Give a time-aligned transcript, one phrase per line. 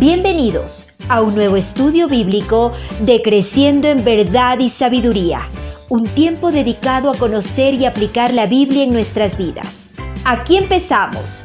[0.00, 5.42] Bienvenidos a un nuevo estudio bíblico de Creciendo en Verdad y Sabiduría,
[5.88, 9.92] un tiempo dedicado a conocer y aplicar la Biblia en nuestras vidas.
[10.24, 11.44] Aquí empezamos.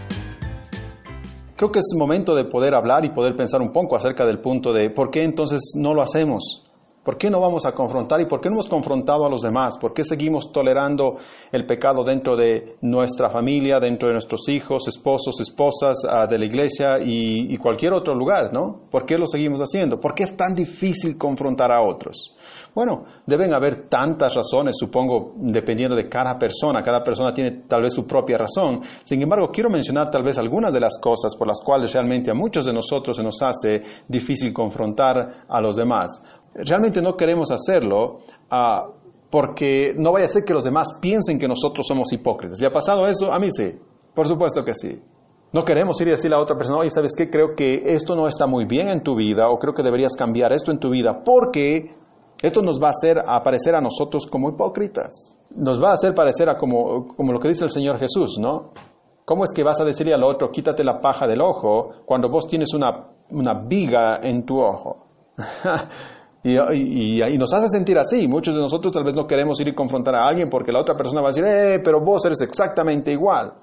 [1.57, 4.73] Creo que es momento de poder hablar y poder pensar un poco acerca del punto
[4.73, 6.68] de por qué entonces no lo hacemos.
[7.03, 9.77] ¿Por qué no vamos a confrontar y por qué no hemos confrontado a los demás?
[9.77, 11.15] ¿Por qué seguimos tolerando
[11.51, 16.45] el pecado dentro de nuestra familia, dentro de nuestros hijos, esposos, esposas, ah, de la
[16.45, 18.51] iglesia y, cualquier otro lugar?
[18.53, 18.81] ¿no?
[18.91, 19.99] ¿Por qué lo seguimos haciendo?
[19.99, 22.35] ¿Por qué es tan difícil confrontar a otros?
[22.75, 26.83] Bueno, deben haber tantas razones, supongo, dependiendo de cada persona.
[26.83, 28.81] Cada persona tiene tal vez su propia razón.
[29.03, 32.35] Sin embargo, quiero mencionar tal vez algunas de las cosas por las cuales realmente a
[32.35, 36.21] muchos de nosotros se nos hace difícil confrontar a los demás.
[36.53, 38.17] Realmente no queremos hacerlo
[38.49, 38.87] ah,
[39.29, 42.59] porque no vaya a ser que los demás piensen que nosotros somos hipócritas.
[42.59, 43.31] ¿Le ha pasado eso?
[43.31, 43.73] A mí sí.
[44.13, 44.99] Por supuesto que sí.
[45.51, 47.29] No queremos ir y decirle a otra persona, oye, ¿sabes qué?
[47.29, 50.53] Creo que esto no está muy bien en tu vida o creo que deberías cambiar
[50.53, 51.95] esto en tu vida porque
[52.41, 55.37] esto nos va a hacer aparecer a nosotros como hipócritas.
[55.55, 58.71] Nos va a hacer parecer a como, como lo que dice el Señor Jesús, ¿no?
[59.25, 62.47] ¿Cómo es que vas a decirle al otro, quítate la paja del ojo cuando vos
[62.47, 65.05] tienes una, una viga en tu ojo?
[66.41, 68.27] Y, y, nos hace sentir así.
[68.27, 70.95] Muchos de nosotros tal vez no queremos ir y confrontar a alguien porque la otra
[70.95, 73.53] persona va a decir, eh, pero vos eres exactamente igual.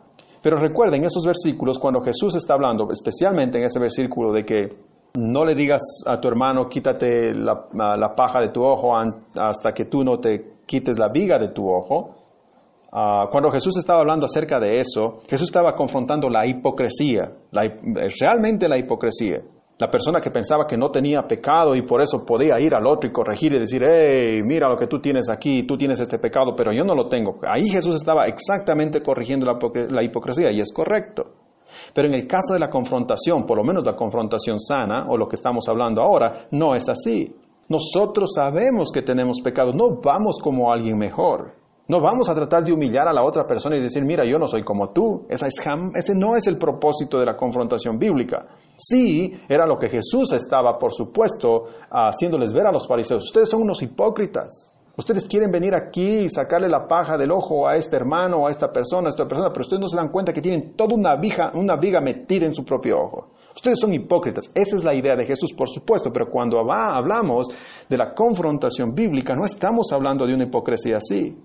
[0.43, 4.77] Pero recuerden esos versículos cuando Jesús está hablando, especialmente en ese versículo de que
[5.19, 9.87] no le digas a tu hermano, quítate la, la paja de tu ojo hasta que
[9.87, 12.15] tú no te quites la viga de tu ojo.
[12.93, 17.33] Ah, cuando Jesús estaba hablando acerca de eso, Jesús estaba confrontando la hipocresía,
[18.21, 19.43] realmente la hipocresía.
[19.79, 23.11] La persona que pensaba que no tenía pecado y por eso podía ir al otro
[23.11, 26.55] y corregir y decir, hey, mira lo que tú tienes aquí, tú tienes este pecado,
[26.57, 27.39] pero yo no lo tengo.
[27.47, 31.25] Ahí Jesús estaba exactamente corrigiendo la, hipocresía y es correcto.
[31.93, 35.29] Pero en el caso de la confrontación, por lo menos la confrontación sana o lo
[35.29, 37.37] que estamos hablando ahora, no es así.
[37.69, 41.66] Nosotros sabemos que tenemos pecado, no vamos como alguien mejor.
[41.89, 44.49] No vamos a tratar de humillar a la otra persona y decir, mira, yo no
[44.49, 45.25] soy como tú.
[45.29, 45.55] Esa es
[45.95, 48.45] ese no es el propósito de la confrontación bíblica.
[48.77, 53.23] Sí, era lo que Jesús estaba, por supuesto, haciéndoles ver a los fariseos.
[53.23, 54.75] Ustedes son unos hipócritas.
[54.97, 58.73] Ustedes quieren venir aquí y sacarle la paja del ojo a este hermano a esta
[58.73, 61.53] persona, a esta persona, pero ustedes no se dan cuenta que tienen toda una viga,
[61.55, 63.29] una viga metida en su propio ojo.
[63.55, 64.51] Ustedes son hipócritas.
[64.55, 67.47] Esa es la idea de Jesús, por supuesto, pero cuando hablamos
[67.89, 71.37] de la confrontación bíblica, no estamos hablando de una hipocresía así.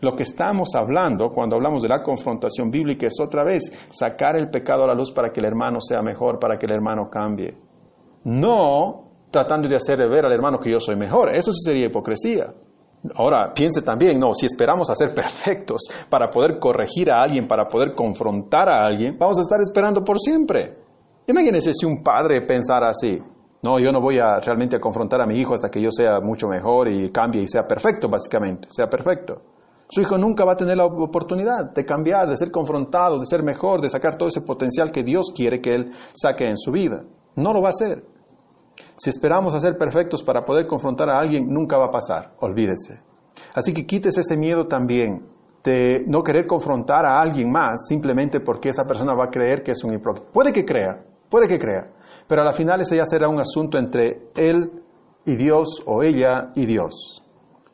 [0.00, 4.50] Lo que estamos hablando cuando hablamos de la confrontación bíblica es otra vez sacar el
[4.50, 7.56] pecado a la luz para que el hermano sea mejor, para que el hermano cambie.
[8.24, 11.34] No tratando de hacer ver al hermano que yo soy mejor.
[11.34, 12.52] Eso sí sería hipocresía.
[13.14, 17.68] Ahora, piense también, no, si esperamos a ser perfectos para poder corregir a alguien, para
[17.68, 20.76] poder confrontar a alguien, vamos a estar esperando por siempre.
[21.26, 23.20] Imagínese si un padre pensara así.
[23.62, 26.20] No, yo no voy a realmente a confrontar a mi hijo hasta que yo sea
[26.20, 29.42] mucho mejor y cambie y sea perfecto, básicamente, sea perfecto.
[29.88, 33.42] Su hijo nunca va a tener la oportunidad de cambiar, de ser confrontado, de ser
[33.42, 37.04] mejor, de sacar todo ese potencial que Dios quiere que él saque en su vida.
[37.36, 38.04] No lo va a hacer.
[38.96, 43.00] Si esperamos a ser perfectos para poder confrontar a alguien, nunca va a pasar, olvídese.
[43.54, 45.26] Así que quítese ese miedo también
[45.62, 49.72] de no querer confrontar a alguien más simplemente porque esa persona va a creer que
[49.72, 50.28] es un hipócrita.
[50.32, 51.90] Puede que crea, puede que crea,
[52.26, 54.70] pero a la final ese ya será un asunto entre él
[55.24, 57.25] y Dios o ella y Dios.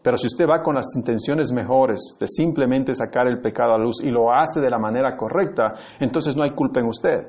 [0.03, 4.03] Pero si usted va con las intenciones mejores de simplemente sacar el pecado a luz
[4.03, 7.27] y lo hace de la manera correcta, entonces no hay culpa en usted.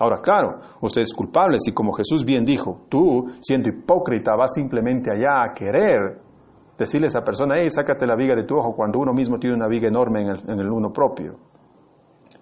[0.00, 5.10] Ahora, claro, usted es culpable si como Jesús bien dijo, tú, siendo hipócrita, vas simplemente
[5.10, 6.20] allá a querer
[6.76, 9.56] decirle a esa persona, hey, sácate la viga de tu ojo cuando uno mismo tiene
[9.56, 11.36] una viga enorme en el, en el uno propio.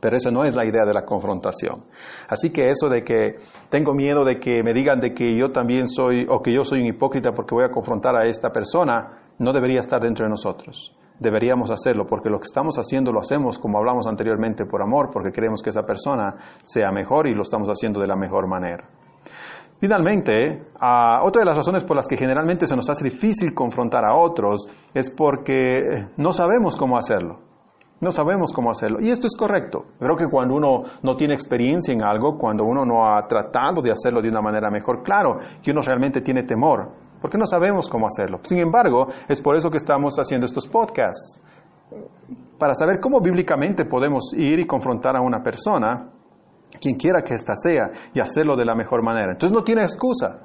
[0.01, 1.85] Pero esa no es la idea de la confrontación.
[2.29, 3.37] Así que eso de que
[3.71, 6.81] tengo miedo de que me digan de que yo también soy o que yo soy
[6.81, 10.97] un hipócrita porque voy a confrontar a esta persona, no debería estar dentro de nosotros.
[11.19, 15.31] Deberíamos hacerlo porque lo que estamos haciendo lo hacemos, como hablamos anteriormente, por amor, porque
[15.31, 18.89] queremos que esa persona sea mejor y lo estamos haciendo de la mejor manera.
[19.79, 24.17] Finalmente, otra de las razones por las que generalmente se nos hace difícil confrontar a
[24.17, 27.39] otros es porque no sabemos cómo hacerlo.
[28.01, 28.99] No sabemos cómo hacerlo.
[29.01, 29.85] Y esto es correcto.
[29.99, 33.93] Creo que cuando uno no tiene experiencia en algo, cuando uno no ha tratado de
[33.93, 36.91] hacerlo de una manera mejor, claro que uno realmente tiene temor
[37.25, 38.39] porque no sabemos cómo hacerlo.
[38.43, 41.43] Sin embargo, es por eso que estamos haciendo estos podcasts,
[42.59, 46.11] para saber cómo bíblicamente podemos ir y confrontar a una persona,
[46.79, 49.33] quien quiera que ésta sea, y hacerlo de la mejor manera.
[49.33, 50.39] Entonces no tiene excusa.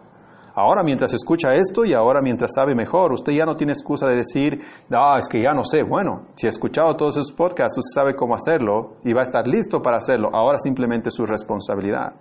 [0.56, 4.16] Ahora mientras escucha esto y ahora mientras sabe mejor, usted ya no tiene excusa de
[4.16, 4.62] decir,
[4.94, 5.84] ah, es que ya no sé.
[5.84, 9.46] Bueno, si ha escuchado todos esos podcasts, usted sabe cómo hacerlo y va a estar
[9.46, 10.30] listo para hacerlo.
[10.32, 12.14] Ahora simplemente es su responsabilidad.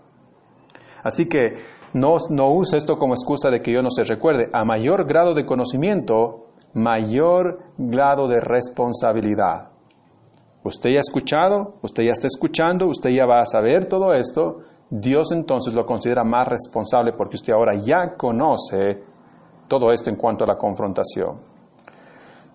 [1.05, 4.49] Así que No, no use esto como excusa de que yo no se recuerde.
[4.52, 9.70] A mayor grado de conocimiento, mayor grado de responsabilidad.
[10.64, 14.58] Usted ya ha escuchado, usted ya está escuchando, usted ya va a saber todo esto.
[14.90, 19.02] Dios entonces lo considera más responsable porque usted ahora ya conoce
[19.69, 21.40] todo esto en cuanto a la confrontación.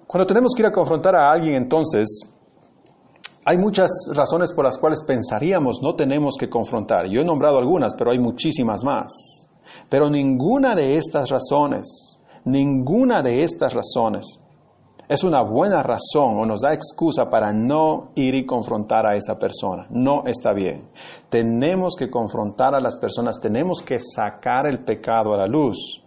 [0.05, 2.31] Cuando tenemos que ir a confrontar a alguien, entonces,
[3.45, 7.07] hay muchas razones por las cuales pensaríamos no tenemos que confrontar.
[7.07, 9.47] Yo he nombrado algunas, pero hay muchísimas más.
[9.89, 14.39] Pero ninguna de estas razones, ninguna de estas razones
[15.07, 19.37] es una buena razón o nos da excusa para no ir y confrontar a esa
[19.37, 19.87] persona.
[19.89, 20.89] No está bien.
[21.29, 26.02] Tenemos que confrontar a las personas, tenemos que sacar el pecado a la luz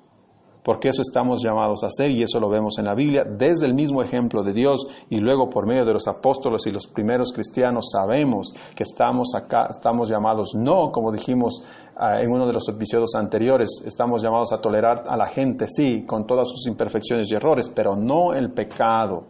[0.67, 3.75] porque eso estamos llamados a hacer y eso lo vemos en la Biblia desde el
[3.75, 7.91] mismo ejemplo de Dios y luego por medio de los apóstoles y los primeros cristianos
[7.93, 11.63] sabemos que estamos acá, estamos llamados no, como dijimos
[11.95, 16.05] ah, en uno de los episodios anteriores, estamos llamados a tolerar a la gente, sí,
[16.05, 19.23] con todas sus imperfecciones y errores, pero no el pecado,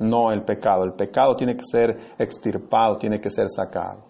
[0.00, 4.06] no el pecado, el pecado tiene que ser extirpado, tiene que ser sacado.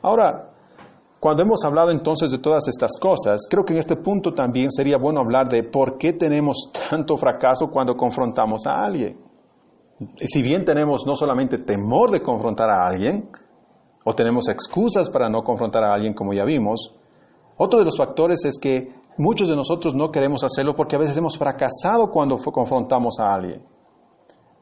[0.00, 0.52] Ahora,
[1.20, 4.98] cuando hemos hablado entonces de todas estas cosas, creo que en este punto también sería
[4.98, 9.18] bueno hablar de por qué tenemos tanto fracaso cuando confrontamos a alguien.
[10.16, 13.28] Si bien tenemos no solamente temor de confrontar a alguien,
[14.04, 16.94] o tenemos excusas para no confrontar a alguien como ya vimos,
[17.56, 21.16] otro de los factores es que muchos de nosotros no queremos hacerlo porque a veces
[21.16, 23.60] hemos fracasado cuando confrontamos a alguien.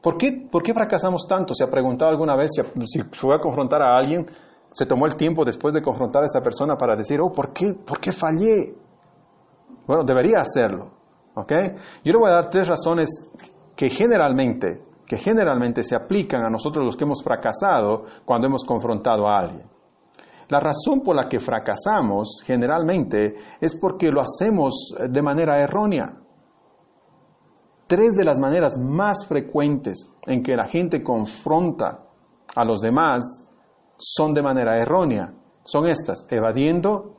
[0.01, 1.53] ¿Por qué, ¿Por qué fracasamos tanto?
[1.53, 4.25] ¿Se ha preguntado alguna vez si, si fue a confrontar a alguien?
[4.71, 7.73] Se tomó el tiempo después de confrontar a esa persona para decir, oh, ¿por qué,
[7.73, 8.75] ¿por qué fallé?
[9.85, 10.97] Bueno, debería hacerlo.
[11.37, 11.53] ¿ok?
[12.03, 13.31] Yo le voy a dar tres razones
[13.75, 19.27] que generalmente, que generalmente se aplican a nosotros los que hemos fracasado cuando hemos confrontado
[19.27, 19.67] a alguien.
[20.49, 26.13] La razón por la que fracasamos generalmente es porque lo hacemos de manera errónea.
[27.85, 32.03] Tres de las maneras más frecuentes en que la gente confronta
[32.55, 33.46] a los demás
[33.97, 35.33] son de manera errónea.
[35.63, 37.13] Son estas, evadiendo,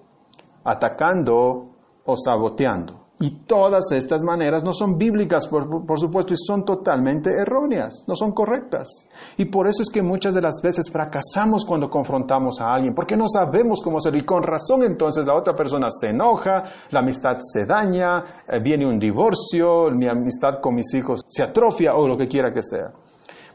[0.64, 1.70] atacando
[2.04, 3.08] o saboteando.
[3.20, 8.30] Y todas estas maneras no son bíblicas, por, supuesto, y son totalmente erróneas, no son
[8.30, 8.88] correctas.
[9.36, 13.16] Y por eso es que muchas de las veces fracasamos cuando confrontamos a alguien, porque
[13.16, 14.20] no sabemos cómo hacerlo.
[14.20, 18.86] Y con razón entonces la otra persona se enoja, la amistad se daña, eh, viene
[18.86, 22.92] un divorcio, mi amistad con mis hijos se atrofia o lo que quiera que sea.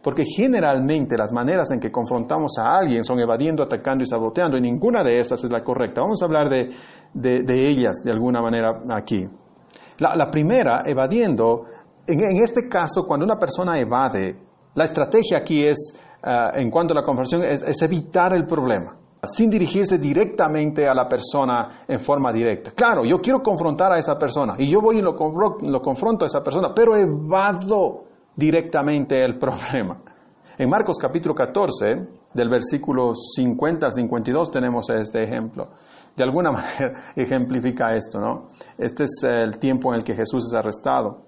[0.03, 4.61] Porque generalmente las maneras en que confrontamos a alguien son evadiendo, atacando y saboteando, y
[4.61, 6.01] ninguna de estas es la correcta.
[6.01, 9.25] Vamos a hablar de, ellas de alguna manera aquí.
[10.00, 11.63] La, primera, evadiendo,
[12.05, 14.35] en, este caso, cuando una persona evade,
[14.75, 19.50] la estrategia aquí es, eh, en cuanto a la confrontación, es, evitar el problema sin
[19.50, 22.71] dirigirse directamente a la persona en forma directa.
[22.71, 26.27] Claro, yo quiero confrontar a esa persona y yo voy y lo, lo confronto a
[26.27, 28.03] esa persona, pero evado
[28.35, 30.01] directamente el problema.
[30.57, 35.69] En Marcos capítulo 14, del versículo 50 al 52, tenemos este ejemplo.
[36.15, 38.47] De alguna manera ejemplifica esto, ¿no?
[38.77, 41.25] Este es el tiempo en el que Jesús es arrestado.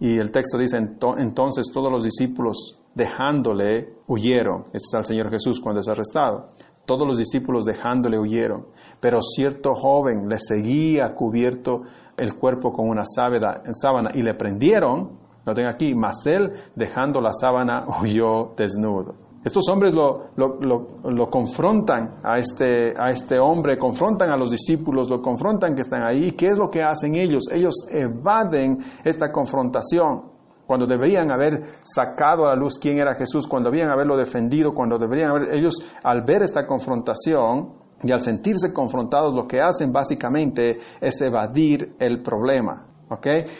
[0.00, 4.66] Y el texto dice, entonces todos los discípulos dejándole huyeron.
[4.66, 6.48] Este es al Señor Jesús cuando es arrestado.
[6.86, 8.68] Todos los discípulos dejándole huyeron.
[9.00, 11.82] Pero cierto joven le seguía cubierto
[12.16, 17.86] el cuerpo con una sábana y le prendieron Noten aquí, mas él, dejando la sábana,
[18.02, 19.28] huyó desnudo.
[19.44, 25.22] Estos hombres lo, lo, confrontan a este, a este hombre, confrontan a los discípulos, lo
[25.22, 26.32] confrontan que están ahí.
[26.32, 27.44] ¿Qué es lo que hacen ellos?
[27.52, 33.70] Ellos evaden esta confrontación cuando deberían haber sacado a la luz quién era Jesús, cuando
[33.70, 39.34] deberían haberlo defendido, cuando deberían haber, ellos al ver esta confrontación y al sentirse confrontados,
[39.34, 42.87] lo que hacen básicamente es evadir el problema.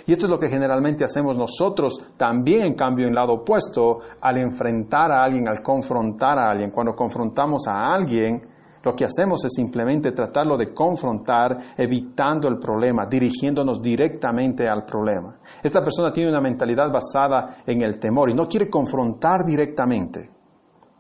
[0.07, 4.39] Y esto es lo que generalmente hacemos nosotros también, en cambio, en lado opuesto, al
[4.39, 6.71] enfrentar a alguien, al confrontar a alguien.
[6.71, 8.43] Cuando confrontamos a alguien,
[8.83, 15.39] lo que hacemos es simplemente tratarlo de confrontar, evitando el problema, dirigiéndonos directamente al problema.
[15.63, 20.31] Esta persona tiene una mentalidad basada en el temor y no quiere confrontar directamente.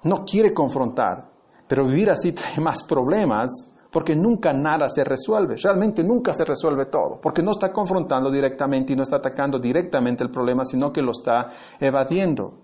[0.04, 1.28] No quiere confrontar.
[1.68, 6.87] Pero vivir así trae más problemas porque nunca nada se resuelve, realmente nunca se resuelve
[6.87, 11.02] todo, porque no está confrontando directamente y no está atacando directamente el problema, sino que
[11.02, 11.49] lo está
[11.80, 12.54] evadiendo.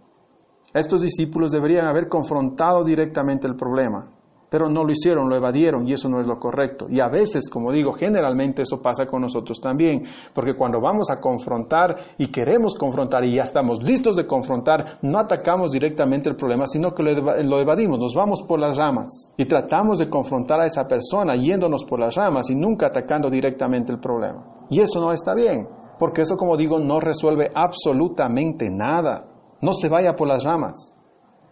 [0.72, 4.10] Estos discípulos deberían haber confrontado directamente el problema,
[4.54, 6.86] pero no lo hicieron, lo evadieron y eso no es lo correcto.
[6.88, 11.20] Y a veces, como digo, generalmente eso pasa con nosotros también, porque cuando vamos a
[11.20, 16.68] confrontar y queremos confrontar y ya estamos listos de confrontar, no atacamos directamente el problema,
[16.68, 20.86] sino que lo evadimos, nos vamos por las ramas y tratamos de confrontar a esa
[20.86, 24.44] persona yéndonos por las ramas y nunca atacando directamente el problema.
[24.70, 25.66] Y eso no está bien,
[25.98, 29.26] porque eso, como digo, no resuelve absolutamente nada.
[29.60, 30.93] No se vaya por las ramas.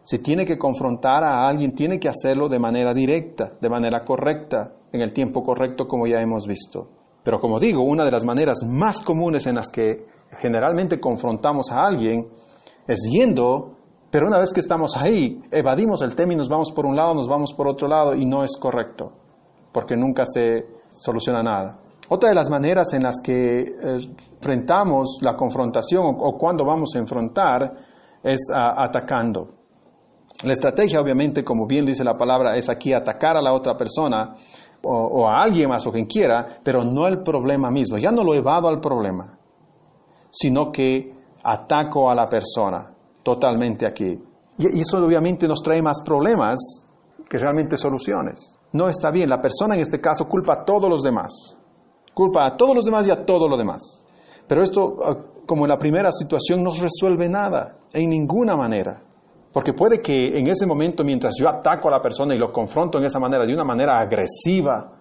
[0.05, 4.73] Si tiene que confrontar a alguien, tiene que hacerlo de manera directa, de manera correcta,
[4.93, 6.89] en el tiempo correcto, como ya hemos visto.
[7.23, 10.05] Pero como digo, una de las maneras más comunes en las que
[10.39, 12.27] generalmente confrontamos a alguien
[12.87, 13.77] es yendo,
[14.11, 17.15] pero una vez que estamos ahí, evadimos el tema y nos vamos por un lado,
[17.15, 19.13] nos vamos por otro lado y no es correcto,
[19.73, 21.79] porque nunca se soluciona nada.
[22.09, 23.97] Otra de las maneras en las que eh,
[24.35, 27.73] enfrentamos la confrontación o, cuando vamos a enfrentar
[28.23, 29.62] es atacando.
[30.45, 34.35] La estrategia, obviamente, como bien dice la palabra, es aquí atacar a la otra persona
[34.83, 37.97] o, a alguien más o quien quiera, pero no el problema mismo.
[37.99, 39.39] Ya no lo evado al problema,
[40.31, 44.19] sino que ataco a la persona totalmente aquí.
[44.59, 46.59] Y, eso obviamente nos trae más problemas
[47.29, 48.59] que realmente soluciones.
[48.73, 49.31] No está bien.
[49.31, 51.57] La persona en este caso culpa a todos los demás.
[52.15, 54.05] Culpa a todos los demás y a todo lo demás.
[54.49, 59.03] Pero esto, ah, como en la primera situación, no resuelve nada, en ninguna manera.
[59.53, 62.99] Porque puede que en ese momento, mientras yo ataco a la persona y lo confronto
[62.99, 64.93] en esa manera, de una manera agresiva,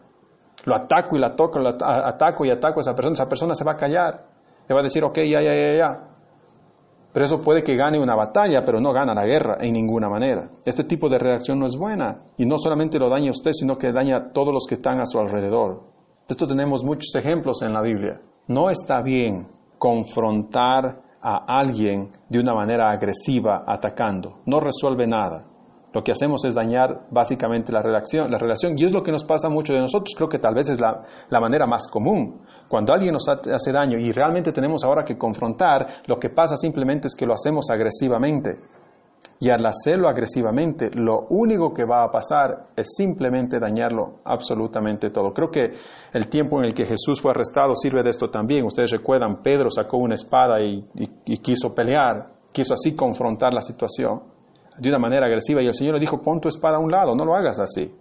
[0.66, 3.64] lo ataco y la toco, lo ataco y ataco a esa persona, esa persona se
[3.64, 4.26] va a callar.
[4.68, 6.08] Le va a decir, ok, ya, ya, ya, ya.
[7.14, 10.50] Pero eso puede que gane una batalla, pero no gana la guerra en ninguna manera.
[10.64, 12.22] Este tipo de reacción no es buena.
[12.38, 15.00] Y no solamente lo daña a usted, sino que daña a todos los que están
[15.00, 15.82] a su alrededor.
[16.28, 18.22] De esto tenemos muchos ejemplos en la Biblia.
[18.48, 24.42] No está bien confrontar a alguien de una manera agresiva atacando.
[24.46, 25.46] No resuelve nada.
[25.94, 28.76] Lo que hacemos es dañar básicamente la relación, la relación.
[28.78, 30.14] Y es lo que nos pasa mucho de nosotros.
[30.16, 32.42] Creo que tal vez es la, la manera más común.
[32.70, 37.08] Cuando alguien nos hace daño y realmente tenemos ahora que confrontar, lo que pasa simplemente
[37.08, 38.58] es que lo hacemos agresivamente.
[39.44, 45.34] Y al hacerlo agresivamente, lo único que va a pasar es simplemente dañarlo absolutamente todo.
[45.34, 45.74] Creo que
[46.14, 48.64] el tiempo en el que Jesús fue arrestado sirve de esto también.
[48.68, 50.86] Ustedes recuerdan, Pedro sacó una espada y,
[51.42, 54.22] quiso pelear, quiso así confrontar la situación
[54.78, 57.16] de una manera agresiva y el Señor le dijo, pon tu espada a un lado,
[57.16, 57.92] no lo hagas así.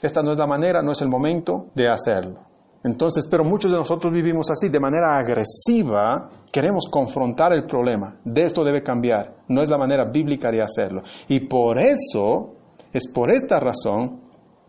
[0.00, 2.47] Esta no es la manera, no es el momento de hacerlo.
[2.84, 8.16] Entonces, pero muchos de nosotros vivimos así, de manera agresiva, queremos confrontar el problema.
[8.24, 9.34] De esto debe cambiar.
[9.48, 11.02] No es la manera bíblica de hacerlo.
[11.28, 12.54] Y por eso,
[12.92, 14.20] es por esta razón,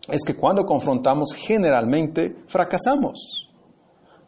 [0.08, 3.48] es que cuando confrontamos generalmente fracasamos.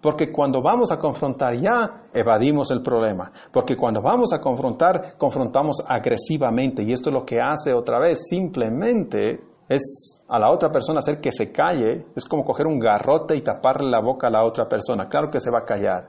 [0.00, 3.30] Porque cuando vamos a confrontar ya, evadimos el problema.
[3.52, 6.82] Porque cuando vamos a confrontar, confrontamos agresivamente.
[6.82, 11.20] Y esto es lo que hace otra vez, simplemente es a la otra persona hacer
[11.20, 14.66] que se calle, es como coger un garrote y taparle la boca a la otra
[14.66, 15.06] persona.
[15.06, 16.08] Claro que se va a callar,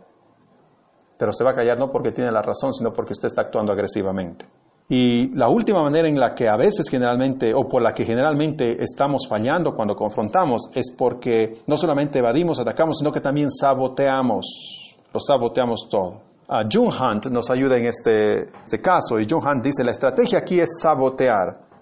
[1.18, 3.74] pero se va a callar no porque tiene la razón, sino porque usted está actuando
[3.74, 4.46] agresivamente.
[4.88, 8.82] Y la última manera en la que a veces generalmente, o por la que generalmente
[8.82, 15.20] estamos fallando cuando confrontamos, es porque no solamente evadimos, atacamos, sino que también saboteamos, lo
[15.20, 16.22] saboteamos todo.
[16.48, 20.40] Uh, June Hunt nos ayuda en este, este caso, y June Hunt dice, la estrategia
[20.40, 21.73] aquí es sabotear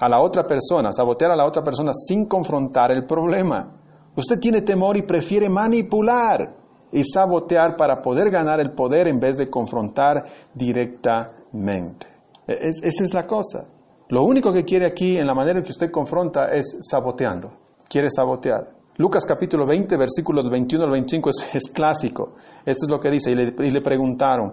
[0.00, 3.72] a la otra persona, sabotear a la otra persona sin confrontar el problema.
[4.16, 6.54] Usted tiene temor y prefiere manipular
[6.92, 10.24] y sabotear para poder ganar el poder en vez de confrontar
[10.54, 12.06] directamente.
[12.46, 13.66] E-, esa es la cosa.
[14.08, 17.50] Lo único que quiere aquí en la manera en que usted confronta es saboteando.
[17.88, 18.70] Quiere sabotear.
[18.96, 22.34] Lucas capítulo 20, versículos 21 al 25 es, clásico.
[22.64, 23.32] Esto es lo que dice.
[23.32, 24.52] y le preguntaron,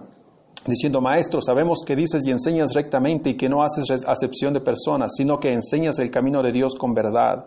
[0.66, 5.12] diciendo, Maestro, sabemos que dices y enseñas rectamente y que no haces acepción de personas,
[5.16, 7.46] sino que enseñas el camino de Dios con verdad.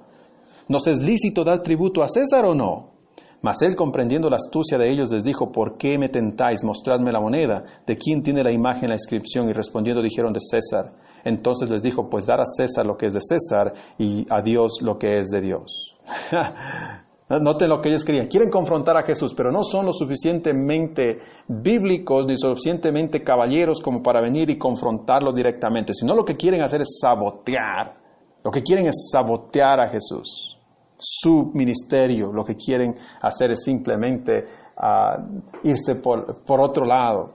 [0.67, 2.95] ¿Nos es lícito dar tributo a César o no?
[3.41, 6.63] Mas él, comprendiendo la astucia de ellos, les dijo, ¿por qué me tentáis?
[6.63, 7.63] Mostradme la moneda.
[7.85, 9.47] ¿De quién tiene la imagen, la inscripción?
[9.47, 10.93] Y respondiendo dijeron, de César.
[11.23, 14.81] Entonces les dijo, pues dar a César lo que es de César y a Dios
[14.81, 15.95] lo que es de Dios.
[17.27, 18.27] Noten lo que ellos querían.
[18.27, 24.21] Quieren confrontar a Jesús, pero no son lo suficientemente bíblicos ni suficientemente caballeros como para
[24.21, 27.95] venir y confrontarlo directamente, sino lo que quieren hacer es sabotear.
[28.43, 30.59] Lo que quieren es sabotear a Jesús.
[30.97, 34.45] Su ministerio, lo que quieren hacer es simplemente
[34.77, 35.17] ah,
[35.63, 37.33] irse por otro lado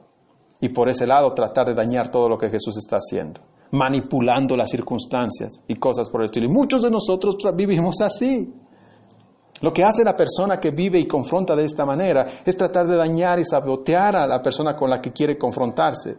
[0.60, 3.40] y por ese lado tratar de dañar todo lo que Jesús está haciendo,
[3.72, 6.46] manipulando las circunstancias y cosas por el estilo.
[6.46, 8.52] Y muchos de nosotros vivimos así.
[9.62, 12.96] Lo que hace la persona que vive y confronta de esta manera es tratar de
[12.96, 16.16] dañar y sabotear a la persona con la que quiere confrontarse.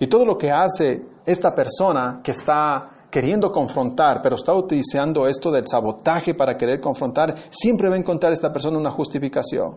[0.00, 5.50] Y todo lo que hace esta persona que está queriendo confrontar, pero está utilizando esto
[5.50, 9.76] del sabotaje para querer confrontar, siempre va a encontrar esta persona una justificación.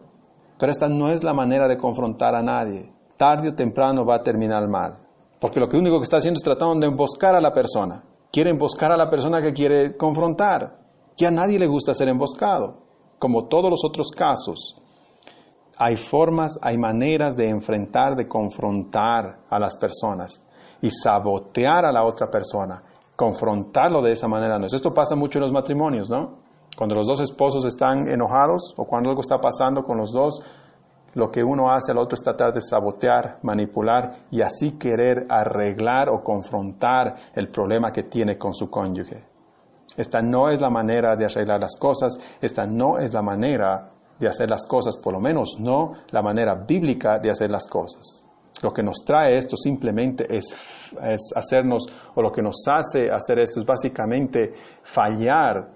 [0.57, 2.91] Pero esta no es la manera de confrontar a nadie.
[3.17, 4.97] Tarde o temprano va a terminar mal.
[5.39, 8.03] Porque lo único que está haciendo es tratando de emboscar a la persona.
[8.31, 10.80] Quiere emboscar a la persona que quiere confrontar.
[11.25, 12.77] A nadie le gusta ser emboscado.
[13.19, 14.75] Como todos los otros casos,
[15.77, 20.43] hay formas, hay maneras de enfrentar, de confrontar a las personas
[20.81, 22.81] y sabotear a la otra persona.
[23.15, 26.39] Confrontarlo de esa manera no Esto pasa mucho en los matrimonios, ¿no?
[26.77, 30.43] Cuando los dos esposos están enojados o cuando algo está pasando con los dos,
[31.13, 36.09] lo que uno hace al otro es tratar de sabotear, manipular y así querer arreglar
[36.09, 39.30] o confrontar el problema que tiene con su cónyuge.
[39.97, 44.27] Esta no es la manera de arreglar las cosas, esta no es la manera de
[44.27, 48.25] hacer las cosas, por lo menos no la manera bíblica de hacer las cosas.
[48.63, 50.55] Lo que nos trae esto simplemente es,
[51.01, 51.83] es hacernos,
[52.15, 55.71] o lo que nos hace hacer esto es básicamente fallar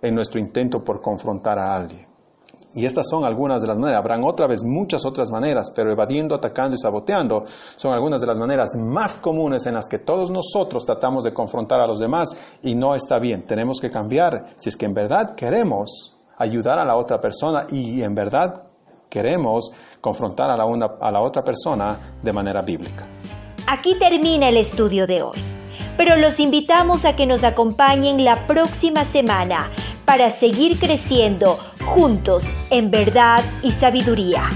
[0.00, 2.09] en nuestro intento por confrontar a alguien.
[2.74, 4.00] Y estas son algunas de las maneras.
[4.00, 7.44] Habrán otra vez muchas otras maneras, pero evadiendo, atacando y saboteando
[7.76, 11.80] son algunas de las maneras más comunes en las que todos nosotros tratamos de confrontar
[11.80, 12.28] a los demás
[12.62, 13.44] y no está bien.
[13.46, 18.02] Tenemos que cambiar si es que en verdad queremos ayudar a la otra persona y
[18.02, 18.62] en verdad
[19.08, 20.64] queremos confrontar a la,
[21.00, 23.06] a la otra persona de manera bíblica.
[23.66, 25.38] Aquí termina el estudio de hoy,
[25.96, 29.70] pero los invitamos a que nos acompañen la próxima semana
[30.06, 34.48] para seguir creciendo juntos en verdad y sabiduría.